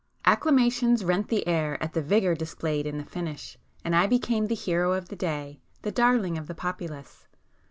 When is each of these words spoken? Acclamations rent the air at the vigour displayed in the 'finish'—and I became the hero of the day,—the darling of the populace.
Acclamations 0.25 1.05
rent 1.05 1.27
the 1.27 1.47
air 1.47 1.77
at 1.79 1.93
the 1.93 2.01
vigour 2.01 2.33
displayed 2.33 2.87
in 2.87 2.97
the 2.97 3.03
'finish'—and 3.03 3.95
I 3.95 4.07
became 4.07 4.47
the 4.47 4.55
hero 4.55 4.93
of 4.93 5.09
the 5.09 5.15
day,—the 5.15 5.91
darling 5.91 6.39
of 6.39 6.47
the 6.47 6.55
populace. 6.55 7.27